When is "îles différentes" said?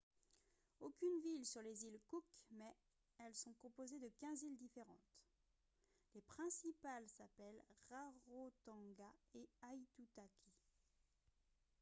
4.41-4.97